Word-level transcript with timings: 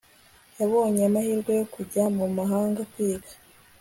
yabonye 0.59 1.01
amahirwe 1.09 1.51
yo 1.59 1.65
kujya 1.73 2.03
mu 2.17 2.25
mahanga 2.37 2.81
kwiga 2.91 3.31